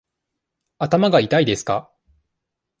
[0.79, 1.93] 頭が痛いですか。